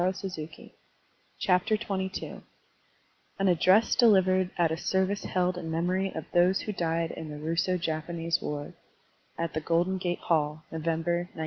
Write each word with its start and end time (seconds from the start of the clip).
Digitized 0.01 0.71
by 1.47 1.57
Google 1.69 2.41
AN 3.37 3.47
ADDRESS 3.49 3.93
DELIVERED 3.93 4.49
AT 4.57 4.71
A 4.71 4.75
SERVICE 4.77 5.25
HELD 5.25 5.59
IN 5.59 5.69
MEMORY 5.69 6.11
OF 6.15 6.25
THOSE 6.33 6.61
WHO 6.61 6.73
DIED 6.73 7.11
IN 7.11 7.29
THE 7.29 7.37
RUSSO 7.37 7.77
JAPANESE 7.77 8.41
WAR 8.41 8.73
(At 9.37 9.53
the 9.53 9.61
Golden 9.61 9.99
Gate 9.99 10.17
Hall, 10.21 10.63
November, 10.71 11.17
1905.) 11.33 11.39